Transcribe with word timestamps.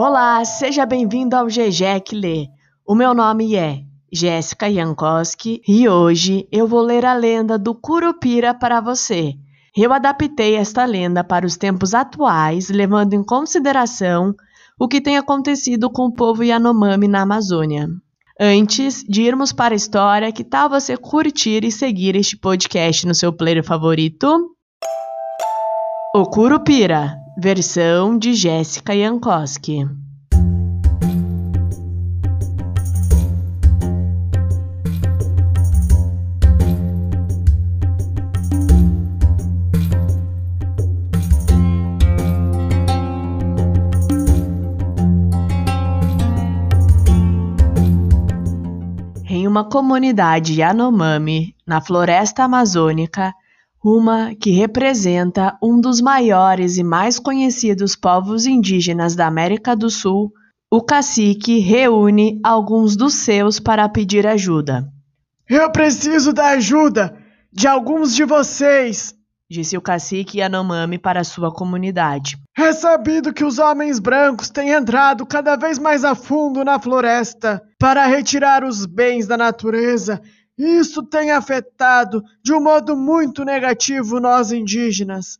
Olá, 0.00 0.44
seja 0.44 0.86
bem-vindo 0.86 1.34
ao 1.34 1.46
GG 1.46 2.00
que 2.04 2.14
lê. 2.14 2.46
O 2.86 2.94
meu 2.94 3.12
nome 3.12 3.56
é 3.56 3.82
Jéssica 4.12 4.72
Jankowski 4.72 5.60
e 5.66 5.88
hoje 5.88 6.46
eu 6.52 6.68
vou 6.68 6.82
ler 6.82 7.04
a 7.04 7.14
lenda 7.14 7.58
do 7.58 7.74
Curupira 7.74 8.54
para 8.54 8.80
você. 8.80 9.34
Eu 9.76 9.92
adaptei 9.92 10.54
esta 10.54 10.84
lenda 10.84 11.24
para 11.24 11.44
os 11.44 11.56
tempos 11.56 11.94
atuais, 11.94 12.68
levando 12.68 13.14
em 13.14 13.24
consideração 13.24 14.36
o 14.78 14.86
que 14.86 15.00
tem 15.00 15.18
acontecido 15.18 15.90
com 15.90 16.06
o 16.06 16.12
povo 16.12 16.44
Yanomami 16.44 17.08
na 17.08 17.22
Amazônia. 17.22 17.88
Antes 18.40 19.02
de 19.02 19.22
irmos 19.22 19.52
para 19.52 19.74
a 19.74 19.76
história, 19.76 20.30
que 20.30 20.44
tal 20.44 20.70
você 20.70 20.96
curtir 20.96 21.64
e 21.64 21.72
seguir 21.72 22.14
este 22.14 22.36
podcast 22.36 23.04
no 23.04 23.16
seu 23.16 23.32
player 23.32 23.64
favorito? 23.64 24.54
O 26.14 26.24
Curupira, 26.24 27.18
versão 27.40 28.18
de 28.18 28.34
Jéssica 28.34 28.96
Jankowski. 28.96 29.86
Em 49.30 49.46
uma 49.46 49.62
comunidade 49.62 50.54
Yanomami, 50.60 51.54
na 51.64 51.80
floresta 51.80 52.42
amazônica, 52.42 53.32
uma 53.88 54.34
que 54.34 54.50
representa 54.50 55.56
um 55.62 55.80
dos 55.80 56.00
maiores 56.00 56.76
e 56.76 56.84
mais 56.84 57.18
conhecidos 57.18 57.96
povos 57.96 58.44
indígenas 58.44 59.16
da 59.16 59.26
América 59.26 59.74
do 59.74 59.88
Sul, 59.88 60.30
o 60.70 60.82
cacique 60.82 61.58
reúne 61.60 62.38
alguns 62.44 62.94
dos 62.96 63.14
seus 63.14 63.58
para 63.58 63.88
pedir 63.88 64.26
ajuda. 64.26 64.86
Eu 65.48 65.72
preciso 65.72 66.32
da 66.32 66.48
ajuda 66.48 67.16
de 67.50 67.66
alguns 67.66 68.14
de 68.14 68.24
vocês, 68.24 69.14
disse 69.50 69.78
o 69.78 69.80
cacique 69.80 70.38
Yanomami 70.38 70.98
para 70.98 71.24
sua 71.24 71.50
comunidade. 71.50 72.36
É 72.56 72.72
sabido 72.72 73.32
que 73.32 73.44
os 73.44 73.58
homens 73.58 73.98
brancos 73.98 74.50
têm 74.50 74.70
entrado 74.70 75.24
cada 75.24 75.56
vez 75.56 75.78
mais 75.78 76.04
a 76.04 76.14
fundo 76.14 76.62
na 76.62 76.78
floresta 76.78 77.62
para 77.78 78.04
retirar 78.06 78.62
os 78.62 78.84
bens 78.84 79.26
da 79.26 79.38
natureza 79.38 80.20
isso 80.58 81.02
tem 81.04 81.30
afetado 81.30 82.22
de 82.42 82.52
um 82.52 82.60
modo 82.60 82.96
muito 82.96 83.44
negativo 83.44 84.18
nós 84.18 84.50
indígenas. 84.50 85.38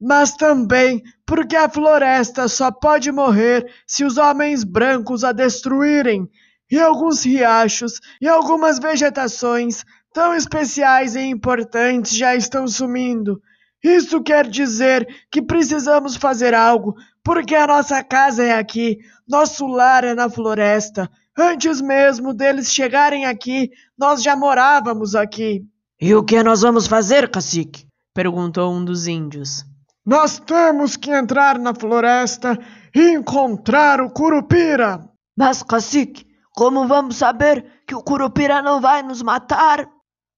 Mas 0.00 0.32
também 0.32 1.02
porque 1.24 1.56
a 1.56 1.68
floresta 1.68 2.48
só 2.48 2.70
pode 2.70 3.12
morrer 3.12 3.72
se 3.86 4.04
os 4.04 4.16
homens 4.16 4.64
brancos 4.64 5.22
a 5.22 5.32
destruírem, 5.32 6.28
e 6.70 6.78
alguns 6.78 7.24
riachos 7.24 8.00
e 8.20 8.28
algumas 8.28 8.78
vegetações 8.78 9.84
tão 10.12 10.34
especiais 10.34 11.14
e 11.14 11.20
importantes 11.20 12.14
já 12.14 12.34
estão 12.34 12.66
sumindo. 12.66 13.40
Isso 13.82 14.22
quer 14.22 14.46
dizer 14.48 15.06
que 15.30 15.40
precisamos 15.40 16.16
fazer 16.16 16.52
algo, 16.52 16.94
porque 17.22 17.54
a 17.54 17.66
nossa 17.66 18.02
casa 18.02 18.44
é 18.44 18.58
aqui, 18.58 18.98
nosso 19.26 19.66
lar 19.66 20.04
é 20.04 20.14
na 20.14 20.28
floresta, 20.28 21.08
Antes 21.38 21.80
mesmo 21.80 22.34
deles 22.34 22.72
chegarem 22.72 23.24
aqui, 23.24 23.70
nós 23.96 24.22
já 24.22 24.34
morávamos 24.34 25.14
aqui. 25.14 25.64
E 26.00 26.12
o 26.12 26.24
que 26.24 26.42
nós 26.42 26.62
vamos 26.62 26.88
fazer, 26.88 27.30
cacique? 27.30 27.86
perguntou 28.12 28.72
um 28.72 28.84
dos 28.84 29.06
índios. 29.06 29.64
Nós 30.04 30.40
temos 30.40 30.96
que 30.96 31.12
entrar 31.12 31.56
na 31.56 31.72
floresta 31.72 32.58
e 32.92 33.10
encontrar 33.12 34.00
o 34.00 34.10
Curupira. 34.10 35.08
Mas, 35.36 35.62
cacique, 35.62 36.26
como 36.52 36.88
vamos 36.88 37.16
saber 37.18 37.64
que 37.86 37.94
o 37.94 38.02
Curupira 38.02 38.60
não 38.60 38.80
vai 38.80 39.04
nos 39.04 39.22
matar? 39.22 39.88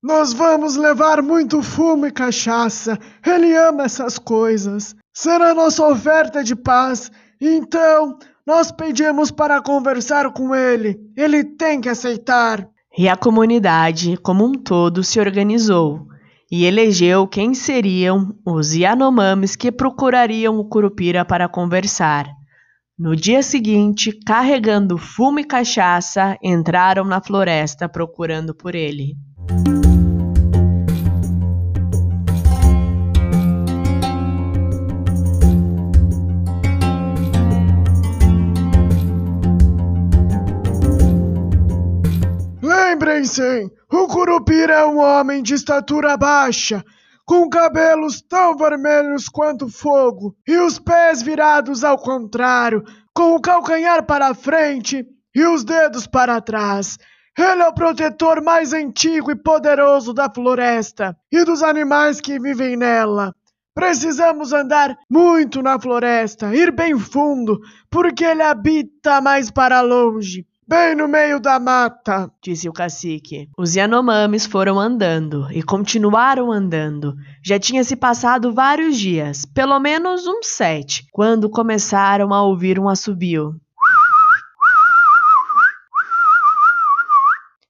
Nós 0.03 0.34
vamos 0.34 0.77
levar 0.77 1.22
muito 1.22 1.62
fumo 1.62 2.06
e 2.06 2.12
cachaça. 2.12 2.99
Ele 3.25 3.56
ama 3.56 3.84
essas 3.84 4.19
coisas. 4.19 4.94
Será 5.15 5.55
nossa 5.55 5.87
oferta 5.87 6.44
de 6.44 6.55
paz. 6.55 7.10
Então, 7.41 8.19
nós 8.47 8.73
pedimos 8.73 9.31
para 9.31 9.61
conversar 9.61 10.33
com 10.33 10.55
ele. 10.55 10.99
Ele 11.17 11.45
tem 11.45 11.81
que 11.81 11.89
aceitar. 11.89 12.69
E 12.97 13.09
a 13.09 13.17
comunidade, 13.17 14.17
como 14.17 14.45
um 14.45 14.53
todo, 14.53 15.05
se 15.05 15.21
organizou 15.21 16.09
e 16.51 16.65
elegeu 16.65 17.28
quem 17.28 17.55
seriam 17.55 18.34
os 18.45 18.75
Yanomamis 18.75 19.55
que 19.55 19.71
procurariam 19.71 20.59
o 20.59 20.65
Curupira 20.65 21.25
para 21.25 21.49
conversar. 21.49 22.27
No 22.99 23.15
dia 23.15 23.43
seguinte, 23.43 24.12
carregando 24.27 24.99
fumo 24.99 25.39
e 25.39 25.45
cachaça, 25.45 26.37
entraram 26.43 27.05
na 27.05 27.21
floresta 27.21 27.89
procurando 27.89 28.55
por 28.55 28.75
ele. 28.75 29.15
Lembrem-se, 43.00 43.72
o 43.91 44.06
Curupira 44.09 44.75
é 44.75 44.87
um 44.87 44.99
homem 44.99 45.43
de 45.43 45.55
estatura 45.55 46.19
baixa, 46.19 46.84
com 47.25 47.49
cabelos 47.49 48.21
tão 48.21 48.55
vermelhos 48.55 49.27
quanto 49.27 49.71
fogo, 49.71 50.37
e 50.47 50.59
os 50.59 50.78
pés 50.78 51.22
virados 51.22 51.83
ao 51.83 51.97
contrário, 51.97 52.84
com 53.15 53.34
o 53.34 53.41
calcanhar 53.41 54.05
para 54.05 54.34
frente 54.34 55.03
e 55.34 55.47
os 55.47 55.65
dedos 55.65 56.06
para 56.06 56.43
trás. 56.43 56.99
Ele 57.39 57.62
é 57.62 57.69
o 57.69 57.72
protetor 57.72 58.43
mais 58.43 58.75
antigo 58.75 59.31
e 59.31 59.34
poderoso 59.34 60.12
da 60.12 60.28
floresta 60.28 61.16
e 61.33 61.43
dos 61.43 61.62
animais 61.62 62.21
que 62.21 62.39
vivem 62.39 62.77
nela. 62.77 63.34
Precisamos 63.75 64.53
andar 64.53 64.94
muito 65.09 65.62
na 65.62 65.81
floresta, 65.81 66.55
ir 66.55 66.71
bem 66.71 66.99
fundo, 66.99 67.60
porque 67.91 68.27
ele 68.27 68.43
habita 68.43 69.22
mais 69.22 69.50
para 69.50 69.81
longe. 69.81 70.44
Bem 70.70 70.94
no 70.94 71.08
meio 71.08 71.41
da 71.41 71.58
mata, 71.58 72.31
disse 72.41 72.69
o 72.69 72.72
cacique. 72.72 73.50
Os 73.58 73.75
Yanomamis 73.75 74.47
foram 74.47 74.78
andando 74.78 75.48
e 75.50 75.64
continuaram 75.64 76.53
andando. 76.53 77.16
Já 77.44 77.58
tinha 77.58 77.82
se 77.82 77.97
passado 77.97 78.54
vários 78.54 78.97
dias, 78.97 79.44
pelo 79.44 79.80
menos 79.80 80.28
uns 80.28 80.47
sete, 80.47 81.09
quando 81.10 81.50
começaram 81.50 82.32
a 82.32 82.44
ouvir 82.44 82.78
um 82.78 82.88
assobio. 82.88 83.56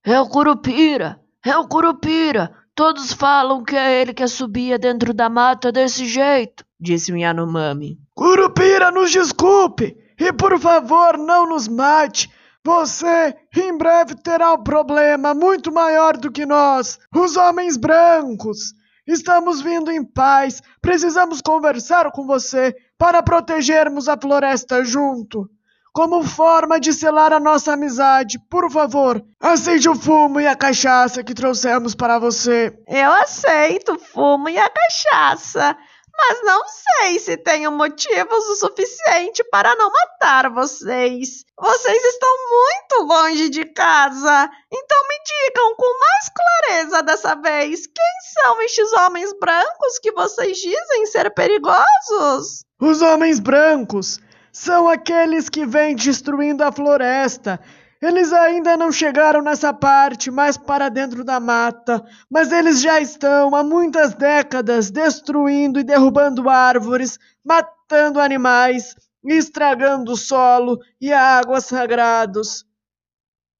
É 0.04 0.20
o 0.20 0.28
Curupira! 0.28 1.18
É 1.42 1.56
o 1.56 1.66
Curupira! 1.66 2.54
Todos 2.74 3.14
falam 3.14 3.64
que 3.64 3.76
é 3.76 3.98
ele 3.98 4.12
que 4.12 4.28
subia 4.28 4.78
dentro 4.78 5.14
da 5.14 5.30
mata 5.30 5.72
desse 5.72 6.04
jeito, 6.04 6.66
disse 6.78 7.10
o 7.10 7.16
Yanomami. 7.16 7.98
Curupira, 8.14 8.90
nos 8.90 9.10
desculpe! 9.10 9.96
E 10.18 10.34
por 10.34 10.60
favor, 10.60 11.16
não 11.16 11.48
nos 11.48 11.66
mate! 11.66 12.28
Você 12.64 13.34
em 13.56 13.76
breve 13.76 14.14
terá 14.16 14.52
um 14.52 14.62
problema 14.62 15.32
muito 15.32 15.72
maior 15.72 16.16
do 16.16 16.30
que 16.30 16.44
nós, 16.44 16.98
os 17.14 17.36
homens 17.36 17.78
brancos. 17.78 18.74
Estamos 19.06 19.62
vindo 19.62 19.90
em 19.90 20.04
paz. 20.04 20.62
Precisamos 20.80 21.40
conversar 21.40 22.12
com 22.12 22.26
você 22.26 22.74
para 22.98 23.22
protegermos 23.22 24.08
a 24.08 24.16
floresta 24.16 24.84
junto. 24.84 25.48
Como 25.92 26.22
forma 26.22 26.78
de 26.78 26.92
selar 26.92 27.32
a 27.32 27.40
nossa 27.40 27.72
amizade, 27.72 28.38
por 28.48 28.70
favor, 28.70 29.24
aceite 29.40 29.88
o 29.88 29.94
fumo 29.96 30.38
e 30.38 30.46
a 30.46 30.54
cachaça 30.54 31.24
que 31.24 31.34
trouxemos 31.34 31.96
para 31.96 32.18
você. 32.18 32.72
Eu 32.86 33.10
aceito 33.14 33.94
o 33.94 33.98
fumo 33.98 34.48
e 34.48 34.56
a 34.56 34.70
cachaça 34.70 35.76
mas 36.20 36.42
não 36.44 36.62
sei 36.68 37.18
se 37.18 37.36
tenho 37.38 37.72
motivos 37.72 38.44
o 38.50 38.56
suficiente 38.56 39.42
para 39.50 39.74
não 39.74 39.90
matar 39.90 40.50
vocês. 40.50 41.44
Vocês 41.58 42.04
estão 42.04 42.30
muito 42.48 43.12
longe 43.12 43.48
de 43.48 43.64
casa, 43.64 44.50
então 44.70 44.98
me 45.08 45.48
digam 45.48 45.74
com 45.76 45.98
mais 45.98 46.28
clareza 46.28 47.02
dessa 47.02 47.34
vez 47.34 47.86
quem 47.86 48.42
são 48.42 48.60
estes 48.62 48.92
homens 48.92 49.32
brancos 49.40 49.98
que 49.98 50.12
vocês 50.12 50.58
dizem 50.58 51.06
ser 51.06 51.30
perigosos? 51.34 52.64
Os 52.78 53.00
homens 53.00 53.40
brancos 53.40 54.18
são 54.52 54.88
aqueles 54.88 55.48
que 55.48 55.64
vêm 55.64 55.96
destruindo 55.96 56.62
a 56.62 56.70
floresta 56.70 57.58
eles 58.00 58.32
ainda 58.32 58.76
não 58.76 58.90
chegaram 58.90 59.42
nessa 59.42 59.74
parte, 59.74 60.30
mais 60.30 60.56
para 60.56 60.88
dentro 60.88 61.22
da 61.22 61.38
mata, 61.38 62.02
mas 62.30 62.50
eles 62.50 62.80
já 62.80 63.00
estão 63.00 63.54
há 63.54 63.62
muitas 63.62 64.14
décadas 64.14 64.90
destruindo 64.90 65.78
e 65.78 65.84
derrubando 65.84 66.48
árvores, 66.48 67.18
matando 67.44 68.18
animais, 68.18 68.94
estragando 69.24 70.12
o 70.12 70.16
solo 70.16 70.78
e 71.00 71.12
a 71.12 71.38
água 71.38 71.60
sagrados. 71.60 72.64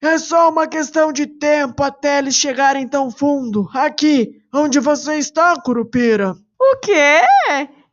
É 0.01 0.17
só 0.17 0.49
uma 0.49 0.67
questão 0.67 1.13
de 1.13 1.27
tempo 1.27 1.83
até 1.83 2.17
eles 2.17 2.33
chegarem 2.33 2.87
tão 2.87 3.11
fundo, 3.11 3.69
aqui, 3.71 4.41
onde 4.51 4.79
você 4.79 5.17
está, 5.17 5.53
Curupira. 5.61 6.35
O 6.59 6.77
quê? 6.79 7.21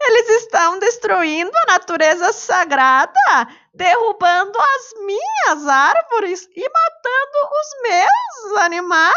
Eles 0.09 0.43
estão 0.43 0.79
destruindo 0.79 1.51
a 1.55 1.73
natureza 1.73 2.33
sagrada, 2.33 3.47
derrubando 3.75 4.59
as 4.59 5.05
minhas 5.05 5.69
árvores 5.69 6.49
e 6.57 6.63
matando 6.63 7.39
os 7.61 7.83
meus 7.83 8.63
animais. 8.63 9.15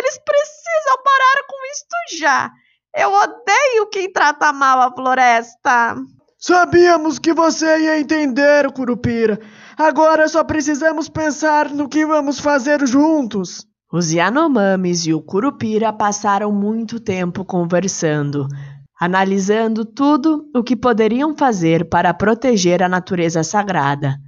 Eles 0.00 0.18
precisam 0.18 1.02
parar 1.04 1.46
com 1.46 1.56
isto 1.72 2.18
já. 2.18 2.50
Eu 2.92 3.12
odeio 3.12 3.86
quem 3.92 4.12
trata 4.12 4.52
mal 4.52 4.80
a 4.80 4.92
floresta. 4.92 5.94
Sabíamos 6.36 7.20
que 7.20 7.32
você 7.32 7.78
ia 7.82 8.00
entender, 8.00 8.72
Curupira. 8.72 9.38
Agora 9.78 10.26
só 10.26 10.42
precisamos 10.42 11.08
pensar 11.08 11.70
no 11.70 11.88
que 11.88 12.04
vamos 12.04 12.40
fazer 12.40 12.84
juntos. 12.84 13.64
Os 13.92 14.10
Yanomamis 14.10 15.06
e 15.06 15.14
o 15.14 15.22
Curupira 15.22 15.92
passaram 15.92 16.50
muito 16.50 16.98
tempo 16.98 17.44
conversando, 17.44 18.48
analisando 18.98 19.84
tudo 19.84 20.48
o 20.54 20.62
que 20.62 20.74
poderiam 20.74 21.36
fazer 21.36 21.88
para 21.88 22.14
proteger 22.14 22.82
a 22.82 22.88
natureza 22.88 23.42
sagrada. 23.42 24.18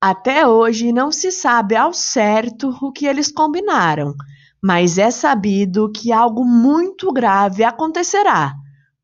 Até 0.00 0.46
hoje 0.46 0.92
não 0.92 1.10
se 1.10 1.30
sabe 1.30 1.76
ao 1.76 1.92
certo 1.92 2.74
o 2.80 2.92
que 2.92 3.06
eles 3.06 3.30
combinaram, 3.30 4.14
mas 4.62 4.96
é 4.96 5.10
sabido 5.10 5.90
que 5.92 6.12
algo 6.12 6.44
muito 6.44 7.12
grave 7.12 7.64
acontecerá, 7.64 8.54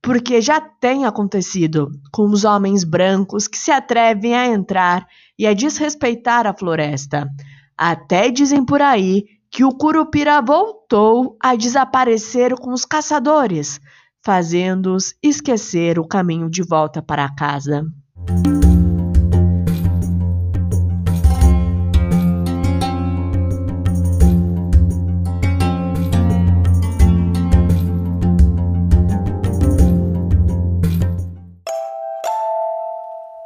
porque 0.00 0.40
já 0.40 0.60
tem 0.60 1.04
acontecido 1.04 1.90
com 2.12 2.26
os 2.26 2.44
homens 2.44 2.84
brancos 2.84 3.48
que 3.48 3.58
se 3.58 3.70
atrevem 3.70 4.34
a 4.34 4.46
entrar 4.46 5.06
e 5.38 5.46
a 5.46 5.52
desrespeitar 5.52 6.46
a 6.46 6.54
floresta. 6.54 7.28
Até 7.76 8.30
dizem 8.30 8.64
por 8.64 8.80
aí 8.80 9.24
que 9.50 9.64
o 9.64 9.72
Curupira 9.72 10.40
voltou 10.40 11.36
a 11.40 11.54
desaparecer 11.54 12.54
com 12.54 12.72
os 12.72 12.84
caçadores, 12.84 13.80
fazendo-os 14.24 15.14
esquecer 15.22 15.98
o 15.98 16.06
caminho 16.06 16.48
de 16.48 16.62
volta 16.62 17.02
para 17.02 17.28
casa. 17.34 17.84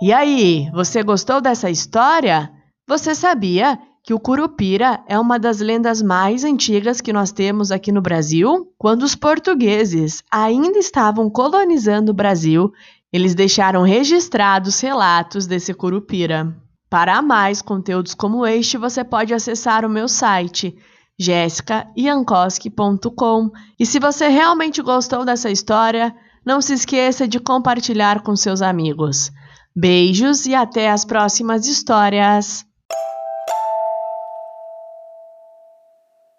E 0.01 0.13
aí, 0.13 0.71
você 0.73 1.03
gostou 1.03 1.41
dessa 1.41 1.69
história? 1.69 2.51
Você 2.87 3.15
sabia 3.15 3.79
que 4.09 4.15
o 4.15 4.19
Curupira 4.19 5.05
é 5.07 5.19
uma 5.19 5.39
das 5.39 5.61
lendas 5.61 6.01
mais 6.01 6.43
antigas 6.43 6.99
que 6.99 7.13
nós 7.13 7.31
temos 7.31 7.71
aqui 7.71 7.93
no 7.93 8.01
Brasil? 8.01 8.73
Quando 8.79 9.03
os 9.03 9.15
portugueses 9.15 10.23
ainda 10.33 10.79
estavam 10.79 11.29
colonizando 11.29 12.11
o 12.11 12.15
Brasil, 12.15 12.73
eles 13.13 13.35
deixaram 13.35 13.83
registrados 13.83 14.81
relatos 14.81 15.47
desse 15.47 15.75
Curupira. 15.75 16.57
Para 16.89 17.21
mais 17.21 17.61
conteúdos 17.61 18.15
como 18.15 18.47
este, 18.47 18.79
você 18.79 19.05
pode 19.05 19.35
acessar 19.35 19.85
o 19.85 19.91
meu 19.91 20.09
site 20.09 20.75
jessicaiankoski.com. 21.19 23.51
E 23.79 23.85
se 23.85 23.99
você 23.99 24.29
realmente 24.29 24.81
gostou 24.81 25.23
dessa 25.23 25.51
história, 25.51 26.17
não 26.47 26.63
se 26.63 26.73
esqueça 26.73 27.29
de 27.29 27.39
compartilhar 27.39 28.23
com 28.23 28.35
seus 28.35 28.63
amigos. 28.63 29.31
Beijos 29.77 30.47
e 30.47 30.55
até 30.55 30.89
as 30.89 31.05
próximas 31.05 31.67
histórias! 31.67 32.67